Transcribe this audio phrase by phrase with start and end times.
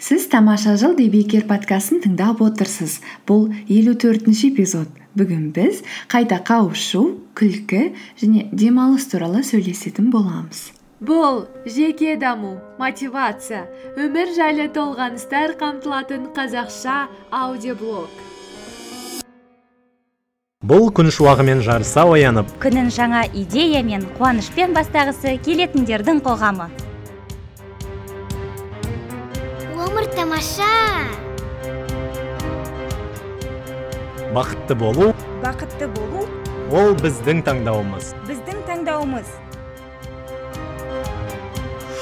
[0.00, 2.98] сіз тамаша жыл дебекер подкастын тыңдап отырсыз.
[3.28, 4.88] Бұл елу төртінші эпизод.
[5.14, 7.02] Бүгін біз қайта қауышу
[7.36, 7.90] күлкі
[8.20, 10.70] және демалыс туралы сөйлесетін боламыз.
[11.00, 13.66] Бұл жеке даму мотивация
[13.96, 18.12] өмір жайлы толғаныстар қамтылатын қазақша аудиоблог.
[20.60, 26.68] Бұл күн шуағымен жарыса оянып күнін жаңа идея мен қуанышпен бастағысы келетіндердің қоғамы.
[30.40, 31.04] Тамаша
[34.32, 36.24] бақытты болу бақытты болу
[36.72, 38.14] ол біздің таңдауымыз.
[38.28, 39.28] біздің таңдауымыз.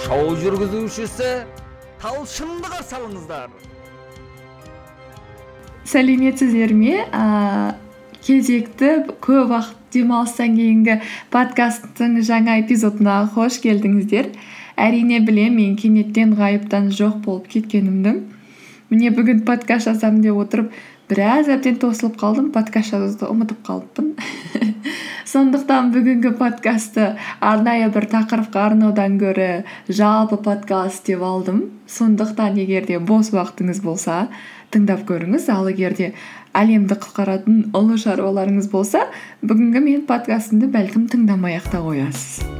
[0.05, 1.31] Шоу жүргізушісі
[2.03, 3.49] талшынды қарсы алыңыздар.
[5.89, 6.95] Сәлеметсіздер ме?
[8.23, 8.93] Кезекті
[9.25, 11.01] көп уақыт демалыстан кейінгі
[11.33, 14.35] подкасттың жаңа эпизодына қош келдіңіздер.
[14.79, 18.21] Әрине білемін мен кенеттен ғайыптан жоқ болып кеткенімді.
[18.91, 20.73] Міне бүгін подкаст жазамын деп отырып
[21.11, 24.15] біраз әбден тосылып қалдым подкаст жазуды ұмытып қалыппын
[25.33, 27.11] сондықтан бүгінгі подкастты
[27.45, 29.49] арнайы бір тақырыпқа арнаудан гөрі
[29.89, 31.65] жалпы подкаст деп алдым.
[31.89, 34.29] Сондықтан егер де бос уақытыңыз болса
[34.73, 35.51] тыңдап көріңіз.
[35.53, 36.13] Ал егер де
[36.57, 39.05] әлемді құтқаратын ұлы шаруаларыңыз болса
[39.43, 42.58] бүгінгі менің подкастымды бәлкім тыңдамай ақ та қоясыз.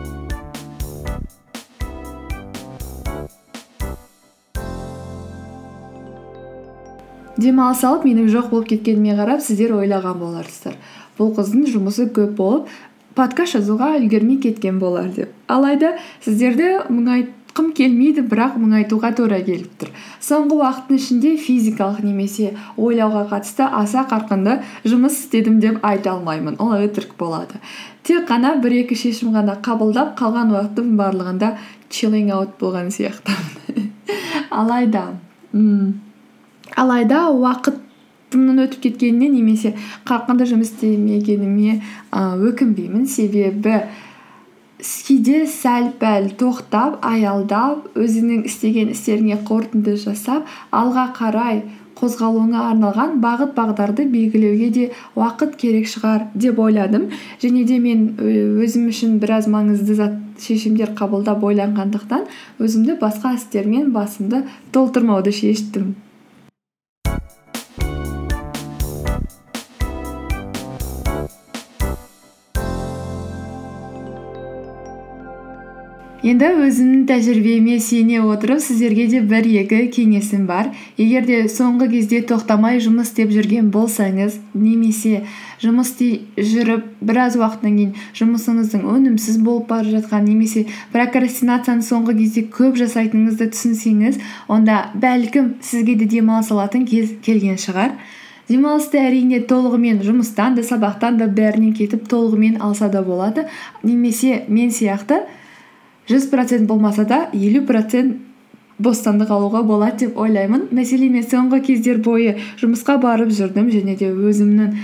[7.39, 10.77] Демалыс алып менің жоқ болып кеткеніме қарап сіздер ойлаған боларсыздар.
[11.19, 12.71] Бұл қыздың жұмысы көп болып
[13.19, 15.31] подкаст жазуға үлгермей кеткен болар деп.
[15.51, 15.95] Алайда
[16.25, 19.93] сіздерді мұңайтқым келмейді бірақ мұңайтуға тура келіп тұр.
[20.23, 26.59] Соңғы уақыттың ішінде физикалық немесе ойлауға қатысты аса қарқынды жұмыс істедім деп айта алмаймын.
[26.63, 27.59] Ол өтірік болады.
[28.07, 31.55] Тек қана бір екі шешім ғана қабылдап қалған уақыттың барлығында
[31.91, 33.91] чиллинг аут болған сияқтымын.
[34.63, 35.09] Алайда
[36.79, 39.75] алайда уақытымның өтіп кеткеніне немесе
[40.09, 41.81] қарқынды жұмыс істемегеніме
[42.13, 43.09] өкінбеймін.
[43.11, 43.83] Себебі
[44.79, 51.65] кейде сәл пәл тоқтап аялдап өзіңнің істеген істеріңе қорытынды жасап алға қарай
[51.99, 54.85] қозғалуыңа арналған бағыт бағдарды белгілеуге де
[55.19, 57.09] уақыт керек шығар деп ойладым.
[57.43, 62.29] Және де мен өзім үшін біраз маңызды зат шешімдер қабылдап ойланғандықтан
[62.63, 65.97] өзімді басқа істермен басымды толтырмауды шештім.
[76.27, 80.73] Енді өзімнің тәжірибеме сене отырып сіздерге де бір екі кеңесім бар.
[80.99, 85.23] Егер де соңғы кезде тоқтамай жұмыс істеп жүрген болсаңыз немесе
[85.63, 92.47] жұмыс істей жүріп біраз уақыттан кейін жұмысыңыздың өнімсіз болып бара жатқан немесе прокрастинацияны соңғы кезде
[92.51, 94.19] көп жасайтыныңызды түсінсеңіз
[94.51, 97.95] онда бәлкім сізге де демалыс алатын кез келген шығар.
[98.49, 103.45] Демалысты әрине толығымен жұмыстан да сабақтан да бәрінен кетіп толығымен алса да болады.
[103.83, 105.27] Немесе мен сияқты
[106.09, 108.17] жүз процент болмаса да елу процент
[108.79, 110.69] бостандық алуға болады деп ойлаймын.
[110.73, 114.77] Мәселен мен соңғы кездер бойы жұмысқа барып жүрдім және де өзімнің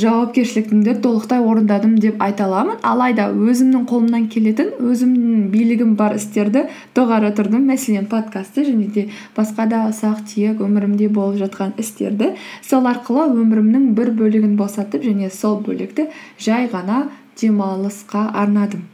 [0.00, 2.80] жауапкершілігімді толықтай орындадым деп айта аламын.
[2.82, 6.64] Алайда өзімнің қолымнан келетін өзімнің билігім бар істерді
[6.96, 7.68] доғара тұрдым.
[7.68, 12.32] Мәселен подкастты және де басқа да ұсақ түйек өмірімде болып жатқан істерді
[12.64, 16.08] сол арқылы өмірімнің бір бөлігін босатып және сол бөлікті
[16.40, 17.04] жай ғана
[17.38, 18.88] демалысқа арнадым.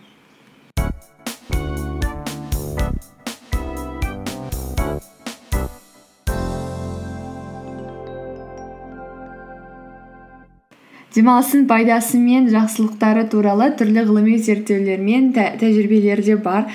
[11.14, 16.68] Демалыстың пайдасы мен жақсылықтары туралы түрлі ғылыми зерттеулер мен тәжірибелер де бар.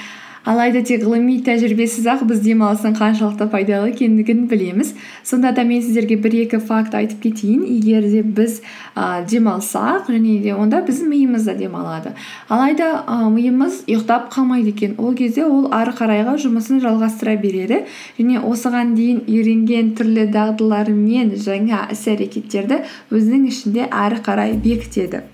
[0.45, 4.93] Алайда тек ғылыми тәжірибесіз ақ біз демалыстың қаншалықты пайдалы екендігін білеміз.
[5.23, 7.65] Сонда да мен сіздерге бір екі факт айтып кетейін.
[7.65, 8.61] Егер де біз
[8.95, 12.13] ә, демалсақ және де онда біздің миымыз да демалады.
[12.47, 14.95] Алайда ә, миымыз ұйықтап қалмайды екен.
[14.97, 17.83] Ол кезде ол ары қарайға жұмысын жалғастыра береді.
[18.19, 25.25] Және осыған дейін үйренген түрлі дағдылар мен жаңа іс әрекеттерді өзінің ішінде ары қарай бекітеді.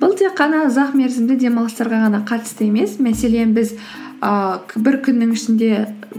[0.00, 2.96] Бұл тек қана ұзақ мерзімді демалыстарға ғана қатысты емес.
[3.02, 3.74] Мәселен біз
[4.20, 5.70] ыыы бір күннің ішінде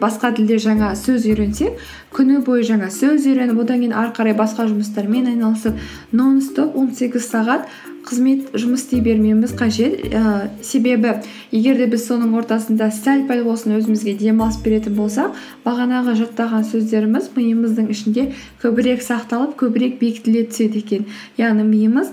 [0.02, 1.78] басқа тілде жаңа сөз үйренсек
[2.16, 5.78] күні бойы жаңа сөз үйреніп одан кейін ары қарай басқа жұмыстармен айналысып
[6.12, 7.70] нон стоп он сегіз сағат
[8.08, 10.00] қызмет жұмыс істей бермеуіміз қажет.
[10.10, 11.14] Ііі себебі
[11.52, 17.30] егер де біз соның ортасында сәл пәл болсын өзімізге демалыс беретін болсақ бағанағы жаттаған сөздеріміз
[17.36, 18.32] миымыздың ішінде
[18.64, 21.06] көбірек сақталып көбірек бекітіле түседі екен.
[21.38, 22.10] Яғни миымыз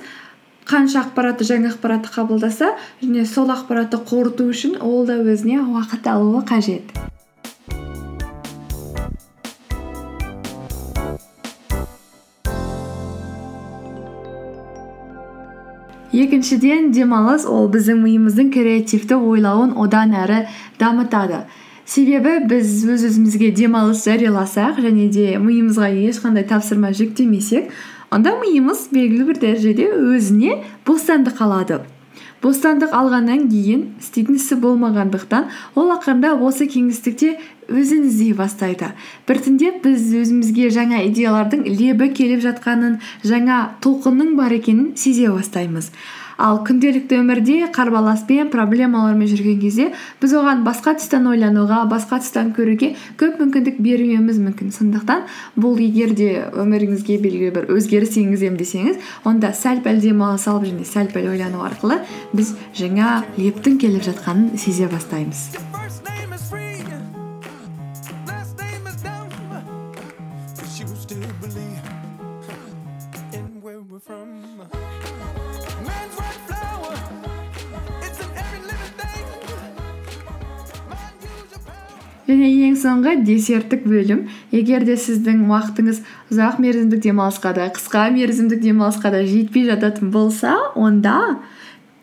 [0.69, 6.43] қанша ақпаратты жаңа ақпаратты қабылдаса және сол ақпаратты қорыту үшін ол да өзіне уақыт алуы
[6.45, 6.93] қажет.
[16.13, 20.45] Екіншіден демалыс ол біздің миымыздың креативті ойлауын одан әрі
[20.81, 21.47] дамытады.
[21.89, 27.71] Себебі біз өз өзімізге демалыс жарияласақ және де миымызға ешқандай тапсырма жүктемесек
[28.15, 30.59] онда миымыз белгілі бір дәрежеде өзіне
[30.89, 31.81] бостандық алады.
[32.43, 37.33] Бостандық алғаннан кейін істейтін ісі болмағандықтан ол ақырындап осы кеңістікте
[37.69, 38.93] өзін іздей бастайды.
[39.27, 45.91] Біртіндеп біз өзімізге жаңа идеялардың лебі келіп жатқанын жаңа толқынның бар екенін сезе бастаймыз.
[46.39, 49.89] Ал күнделікті өмірде қарбаласпен проблемалармен жүрген кезде
[50.23, 54.71] біз оған басқа тұстан ойлануға басқа тұстан көруге көп мүмкіндік бермеуіміз мүмкін.
[54.75, 55.27] Сондықтан
[55.59, 60.87] бұл егер де өміріңізге белгілі бір өзгеріс енгіземін десеңіз онда сәл пәл демала салып және
[60.87, 61.99] сәл пәл ойлану арқылы
[62.33, 65.49] біз жаңа лептің келіп жатқанын сезе бастаймыз.
[82.29, 84.27] Және ең соңғы десерттік бөлім.
[84.53, 86.03] Егер де сіздің уақытыңыз
[86.33, 91.39] ұзақ мерзімдік демалысқа да қысқа мерзімдік демалысқа да жетпей жататын болса онда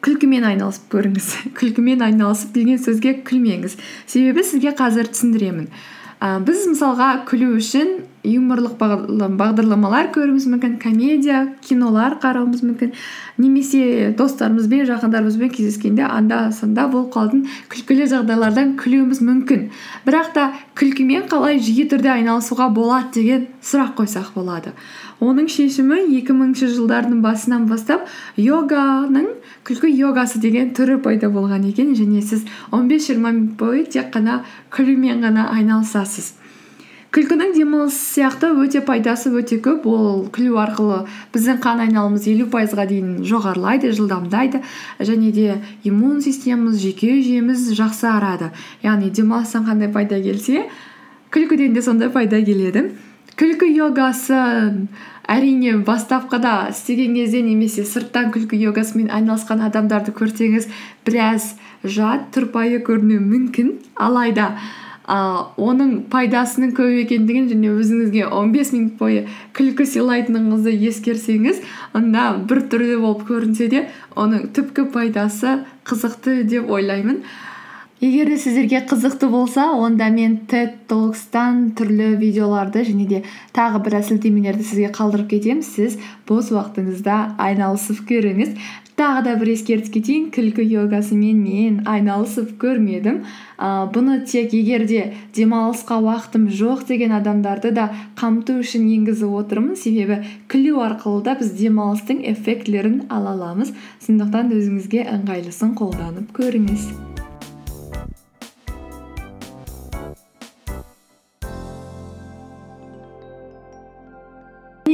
[0.05, 1.29] күлкімен айналысып көріңіз.
[1.59, 3.77] Күлкімен айналысып деген сөзге күлмеңіз.
[4.09, 5.69] Себебі сізге қазір түсіндіремін.
[6.21, 12.91] Ә, біз мысалға күлу үшін юморлық бағдарлам- бағдарламалар көруіміз мүмкін комедия кинолар қарауымыз мүмкін.
[13.37, 19.69] Немесе достарымызбен жақындарымызбен кездескенде анда санда болып қалатын күлкілі жағдайлардан күлуіміз мүмкін.
[20.05, 24.73] Бірақ та күлкімен қалай жиі түрде айналысуға болады деген сұрақ қойсақ болады.
[25.23, 29.29] Оның шешімі 2000 жылдардың басынан бастап йоганың
[29.63, 34.41] күлкі йогасы деген түрі пайда болған екен және сіз 15-20 минут бойы тек қана
[34.75, 36.33] күлумен ғана айналысасыз.
[37.15, 39.85] Күлкінің демалыс сияқты өте пайдасы өте көп.
[39.87, 40.97] Ол күлу арқылы
[41.31, 44.59] біздің қан айналымыз елу пайызға дейін жоғарылайды жылдамдайды
[44.99, 45.55] және де
[45.87, 48.51] иммун системамыз жүйке жүйеміз жақсарады
[48.83, 50.67] яғни демалыстан қандай пайда келсе
[51.31, 52.89] күлкіден де сондай пайда келеді.
[53.39, 54.35] Күлкі йогасы
[55.27, 60.67] әрине бастапқыда істеген кезде немесе сырттан күлкі йогасымен айналысқан адамдарды көрсеңіз
[61.07, 61.53] біраз
[61.83, 64.53] жат тұрпайы көрінуі мүмкін алайда
[65.07, 65.17] а,
[65.61, 69.25] оның пайдасының көп екендігін және өзіңізге 15 минут бойы
[69.57, 71.61] күлкі сыйлайтыныңызды ескерсеңіз
[71.97, 73.83] онда бір түрлі болып көрінсе де
[74.17, 77.21] оның түпкі пайдасы қызықты деп ойлаймын.
[78.03, 83.21] Егер де сіздерге қызықты болса онда мен TED Talks'тан түрлі видеоларды және де
[83.55, 85.63] тағы біраз сілтемелерді сізге қалдырып кетемін.
[85.63, 85.95] Сіз
[86.27, 88.51] бос уақытыңызда айналысып көріңіз.
[88.99, 90.27] Тағы да бір ескертіп кетейін.
[90.35, 93.23] Күлкі йогасымен мен айналысып көрмедім.
[93.55, 95.01] Ыыы бұны тек егер де
[95.35, 97.89] демалысқа уақытым жоқ деген адамдарды да
[98.19, 99.75] қамту үшін енгізіп отырмын.
[99.79, 100.21] Себебі
[100.51, 103.75] күлу арқылы да біз демалыстың эффектілерін ала аламыз.
[104.07, 107.14] Сондықтан өзіңізге ыңғайлысын қолданып көріңіз.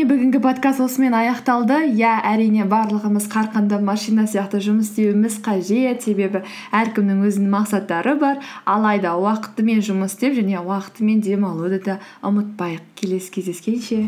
[0.08, 1.76] Бүгінгі подкаст осымен аяқталды.
[1.94, 6.02] Иә әрине барлығымыз қарқынды машина сияқты жұмыс істеуіміз қажет.
[6.06, 6.42] Себебі
[6.74, 8.40] әркімнің өзінің мақсаттары бар.
[8.66, 12.88] Алайда уақытымен жұмыс істеп және уақытымен демалуды да ұмытпайық.
[12.98, 14.08] Келесі кездескенше.